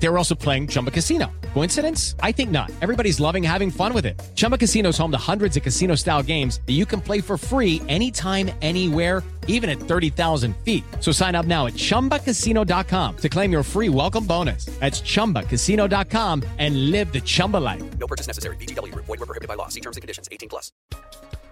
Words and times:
They 0.00 0.08
were 0.08 0.18
also 0.18 0.34
playing 0.34 0.68
Chumba 0.68 0.90
Casino. 0.90 1.26
Coincidence? 1.54 2.14
I 2.22 2.32
think 2.32 2.50
not. 2.50 2.70
Everybody's 2.80 3.18
loving 3.18 3.42
having 3.42 3.70
fun 3.70 3.92
with 3.92 4.06
it. 4.06 4.20
Chumba 4.34 4.56
Casino 4.56 4.90
is 4.90 4.98
home 4.98 5.10
to 5.10 5.18
hundreds 5.18 5.56
of 5.56 5.62
casino 5.62 5.96
style 5.96 6.22
games 6.22 6.60
that 6.66 6.74
you 6.74 6.86
can 6.86 7.00
play 7.00 7.20
for 7.20 7.36
free 7.36 7.82
anytime, 7.88 8.50
anywhere, 8.62 9.22
even 9.48 9.68
at 9.68 9.80
30,000 9.80 10.56
feet. 10.58 10.84
So 11.00 11.10
sign 11.10 11.34
up 11.34 11.46
now 11.46 11.66
at 11.66 11.74
chumbacasino.com 11.74 13.16
to 13.16 13.28
claim 13.28 13.50
your 13.50 13.62
free 13.64 13.88
welcome 13.88 14.24
bonus. 14.24 14.66
That's 14.78 15.00
chumbacasino.com 15.00 16.44
and 16.58 16.90
live 16.92 17.12
the 17.12 17.20
Chumba 17.20 17.56
life. 17.56 17.82
No 17.98 18.06
purchase 18.06 18.28
necessary. 18.28 18.56
BGW. 18.56 18.94
Void 18.94 19.08
were 19.08 19.26
prohibited 19.26 19.48
by 19.48 19.54
law. 19.54 19.68
See 19.68 19.80
terms 19.80 19.96
and 19.96 20.02
conditions. 20.02 20.28
18 20.30 20.48
plus. 20.48 20.70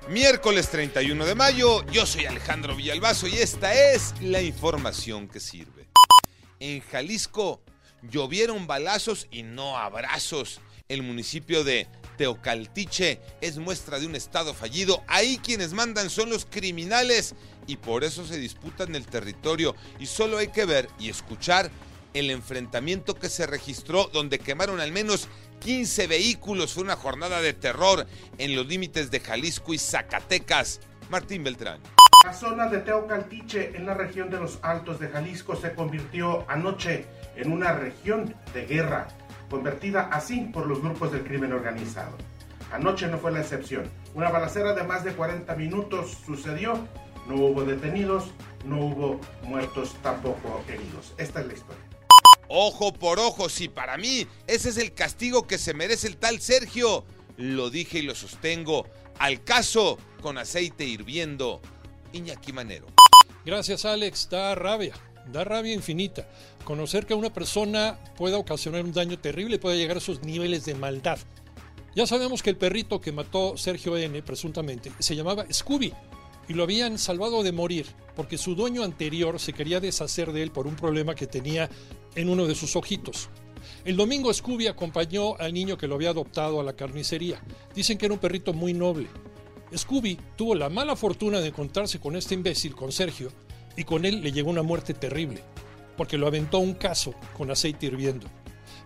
Miércoles 0.08 0.68
31 0.68 1.24
de 1.24 1.34
mayo, 1.34 1.84
yo 1.90 2.06
soy 2.06 2.26
Alejandro 2.26 2.76
Villalbazo 2.76 3.26
y 3.26 3.38
esta 3.38 3.74
es 3.74 4.14
la 4.20 4.40
información 4.40 5.26
que 5.26 5.40
sirve. 5.40 5.88
En 6.60 6.80
Jalisco 6.80 7.60
llovieron 8.02 8.66
balazos 8.66 9.26
y 9.30 9.42
no 9.42 9.76
abrazos. 9.76 10.60
El 10.88 11.02
municipio 11.02 11.64
de 11.64 11.88
Teocaltiche 12.16 13.20
es 13.40 13.58
muestra 13.58 13.98
de 13.98 14.06
un 14.06 14.14
estado 14.14 14.54
fallido. 14.54 15.02
Ahí 15.08 15.38
quienes 15.38 15.72
mandan 15.72 16.10
son 16.10 16.30
los 16.30 16.46
criminales 16.46 17.34
y 17.66 17.76
por 17.76 18.04
eso 18.04 18.26
se 18.26 18.38
disputan 18.38 18.94
el 18.94 19.06
territorio. 19.06 19.74
Y 19.98 20.06
solo 20.06 20.38
hay 20.38 20.48
que 20.48 20.64
ver 20.64 20.88
y 20.98 21.08
escuchar 21.08 21.70
el 22.14 22.30
enfrentamiento 22.30 23.14
que 23.14 23.28
se 23.28 23.46
registró 23.46 24.08
donde 24.12 24.38
quemaron 24.38 24.80
al 24.80 24.92
menos 24.92 25.28
15 25.60 26.06
vehículos. 26.06 26.72
Fue 26.72 26.84
una 26.84 26.96
jornada 26.96 27.40
de 27.40 27.52
terror 27.52 28.06
en 28.38 28.54
los 28.54 28.66
límites 28.66 29.10
de 29.10 29.20
Jalisco 29.20 29.74
y 29.74 29.78
Zacatecas. 29.78 30.80
Martín 31.10 31.44
Beltrán. 31.44 31.95
La 32.26 32.32
zona 32.32 32.66
de 32.66 32.78
Teocaltiche, 32.78 33.76
en 33.76 33.86
la 33.86 33.94
región 33.94 34.30
de 34.30 34.40
los 34.40 34.58
Altos 34.62 34.98
de 34.98 35.06
Jalisco, 35.06 35.54
se 35.54 35.74
convirtió 35.74 36.44
anoche 36.50 37.06
en 37.36 37.52
una 37.52 37.72
región 37.72 38.34
de 38.52 38.66
guerra, 38.66 39.06
convertida 39.48 40.08
así 40.10 40.40
por 40.52 40.66
los 40.66 40.82
grupos 40.82 41.12
del 41.12 41.22
crimen 41.22 41.52
organizado. 41.52 42.16
Anoche 42.72 43.06
no 43.06 43.18
fue 43.18 43.30
la 43.30 43.42
excepción. 43.42 43.88
Una 44.12 44.28
balacera 44.30 44.74
de 44.74 44.82
más 44.82 45.04
de 45.04 45.12
40 45.12 45.54
minutos 45.54 46.18
sucedió. 46.26 46.88
No 47.28 47.36
hubo 47.36 47.62
detenidos, 47.62 48.32
no 48.64 48.80
hubo 48.80 49.20
muertos, 49.44 49.94
tampoco 50.02 50.64
heridos. 50.66 51.14
Esta 51.18 51.42
es 51.42 51.46
la 51.46 51.54
historia. 51.54 51.84
Ojo 52.48 52.92
por 52.92 53.20
ojo, 53.20 53.48
sí, 53.48 53.68
para 53.68 53.96
mí 53.96 54.26
ese 54.48 54.70
es 54.70 54.78
el 54.78 54.94
castigo 54.94 55.46
que 55.46 55.58
se 55.58 55.74
merece 55.74 56.08
el 56.08 56.16
tal 56.16 56.40
Sergio. 56.40 57.04
Lo 57.36 57.70
dije 57.70 58.00
y 58.00 58.02
lo 58.02 58.16
sostengo. 58.16 58.88
Al 59.20 59.44
caso, 59.44 59.96
con 60.20 60.38
aceite 60.38 60.84
hirviendo. 60.84 61.62
Iñaki 62.12 62.52
Manero. 62.52 62.86
Gracias, 63.44 63.84
Alex. 63.84 64.28
Da 64.30 64.54
rabia, 64.54 64.94
da 65.32 65.44
rabia 65.44 65.74
infinita. 65.74 66.28
Conocer 66.64 67.06
que 67.06 67.14
una 67.14 67.32
persona 67.32 67.98
pueda 68.16 68.38
ocasionar 68.38 68.84
un 68.84 68.92
daño 68.92 69.18
terrible 69.18 69.58
puede 69.58 69.78
llegar 69.78 69.96
a 69.96 70.00
esos 70.00 70.22
niveles 70.22 70.64
de 70.64 70.74
maldad. 70.74 71.18
Ya 71.94 72.06
sabemos 72.06 72.42
que 72.42 72.50
el 72.50 72.56
perrito 72.56 73.00
que 73.00 73.12
mató 73.12 73.56
Sergio 73.56 73.96
N, 73.96 74.22
presuntamente, 74.22 74.92
se 74.98 75.16
llamaba 75.16 75.46
Scooby 75.50 75.94
y 76.48 76.54
lo 76.54 76.62
habían 76.62 76.98
salvado 76.98 77.42
de 77.42 77.52
morir 77.52 77.86
porque 78.14 78.38
su 78.38 78.54
dueño 78.54 78.82
anterior 78.82 79.40
se 79.40 79.52
quería 79.52 79.80
deshacer 79.80 80.32
de 80.32 80.42
él 80.42 80.50
por 80.50 80.66
un 80.66 80.76
problema 80.76 81.14
que 81.14 81.26
tenía 81.26 81.70
en 82.14 82.28
uno 82.28 82.46
de 82.46 82.54
sus 82.54 82.76
ojitos. 82.76 83.28
El 83.84 83.96
domingo 83.96 84.32
Scooby 84.32 84.66
acompañó 84.66 85.36
al 85.38 85.52
niño 85.52 85.78
que 85.78 85.86
lo 85.86 85.94
había 85.94 86.10
adoptado 86.10 86.60
a 86.60 86.64
la 86.64 86.74
carnicería. 86.74 87.40
Dicen 87.74 87.98
que 87.98 88.06
era 88.06 88.14
un 88.14 88.20
perrito 88.20 88.52
muy 88.52 88.72
noble. 88.72 89.08
Scooby 89.74 90.18
tuvo 90.36 90.54
la 90.54 90.68
mala 90.68 90.94
fortuna 90.94 91.40
de 91.40 91.48
encontrarse 91.48 91.98
con 91.98 92.16
este 92.16 92.34
imbécil, 92.34 92.74
con 92.76 92.92
Sergio, 92.92 93.32
y 93.76 93.84
con 93.84 94.04
él 94.04 94.22
le 94.22 94.32
llegó 94.32 94.50
una 94.50 94.62
muerte 94.62 94.94
terrible, 94.94 95.42
porque 95.96 96.18
lo 96.18 96.26
aventó 96.26 96.58
a 96.58 96.60
un 96.60 96.74
caso 96.74 97.14
con 97.36 97.50
aceite 97.50 97.86
hirviendo. 97.86 98.28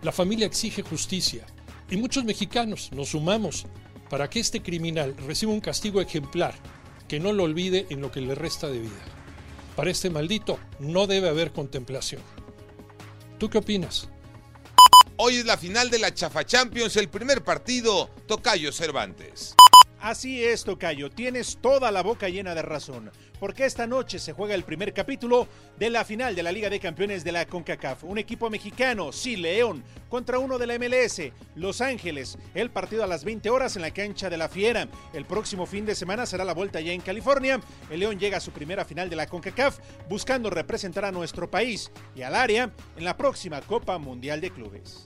La 0.01 0.11
familia 0.11 0.47
exige 0.47 0.81
justicia, 0.81 1.45
y 1.89 1.97
muchos 1.97 2.23
mexicanos 2.23 2.91
nos 2.93 3.09
sumamos 3.09 3.67
para 4.09 4.29
que 4.29 4.39
este 4.39 4.61
criminal 4.61 5.15
reciba 5.17 5.51
un 5.51 5.61
castigo 5.61 6.01
ejemplar, 6.01 6.55
que 7.07 7.19
no 7.19 7.31
lo 7.31 7.43
olvide 7.43 7.85
en 7.89 8.01
lo 8.01 8.11
que 8.11 8.21
le 8.21 8.35
resta 8.35 8.67
de 8.67 8.79
vida. 8.79 9.01
Para 9.75 9.91
este 9.91 10.09
maldito 10.09 10.59
no 10.79 11.07
debe 11.07 11.29
haber 11.29 11.51
contemplación. 11.51 12.21
¿Tú 13.37 13.49
qué 13.49 13.59
opinas? 13.59 14.09
Hoy 15.17 15.35
es 15.35 15.45
la 15.45 15.57
final 15.57 15.89
de 15.89 15.99
la 15.99 16.13
Chafa 16.13 16.43
Champions, 16.45 16.95
el 16.97 17.09
primer 17.09 17.43
partido, 17.43 18.09
Tocayo 18.27 18.71
Cervantes. 18.71 19.55
Así 20.01 20.43
es, 20.43 20.63
Tocayo, 20.63 21.11
tienes 21.11 21.59
toda 21.61 21.91
la 21.91 22.01
boca 22.01 22.27
llena 22.27 22.55
de 22.55 22.63
razón, 22.63 23.11
porque 23.39 23.65
esta 23.65 23.85
noche 23.85 24.17
se 24.17 24.33
juega 24.33 24.55
el 24.55 24.63
primer 24.63 24.93
capítulo 24.93 25.47
de 25.77 25.91
la 25.91 26.03
final 26.03 26.33
de 26.33 26.41
la 26.41 26.51
Liga 26.51 26.71
de 26.71 26.79
Campeones 26.79 27.23
de 27.23 27.31
la 27.31 27.45
CONCACAF. 27.45 28.03
Un 28.05 28.17
equipo 28.17 28.49
mexicano, 28.49 29.11
sí, 29.11 29.35
León, 29.35 29.83
contra 30.09 30.39
uno 30.39 30.57
de 30.57 30.65
la 30.65 30.79
MLS, 30.79 31.31
Los 31.53 31.81
Ángeles. 31.81 32.39
El 32.55 32.71
partido 32.71 33.03
a 33.03 33.07
las 33.07 33.23
20 33.23 33.51
horas 33.51 33.75
en 33.75 33.83
la 33.83 33.93
cancha 33.93 34.31
de 34.31 34.37
la 34.37 34.49
Fiera. 34.49 34.87
El 35.13 35.25
próximo 35.25 35.67
fin 35.67 35.85
de 35.85 35.93
semana 35.93 36.25
será 36.25 36.45
la 36.45 36.55
vuelta 36.55 36.81
ya 36.81 36.93
en 36.93 37.01
California. 37.01 37.61
El 37.91 37.99
León 37.99 38.17
llega 38.17 38.37
a 38.37 38.41
su 38.41 38.49
primera 38.49 38.83
final 38.83 39.07
de 39.07 39.17
la 39.17 39.27
CONCACAF, 39.27 39.77
buscando 40.09 40.49
representar 40.49 41.05
a 41.05 41.11
nuestro 41.11 41.51
país 41.51 41.91
y 42.15 42.23
al 42.23 42.33
área 42.33 42.73
en 42.97 43.03
la 43.03 43.15
próxima 43.17 43.61
Copa 43.61 43.99
Mundial 43.99 44.41
de 44.41 44.49
Clubes. 44.49 45.05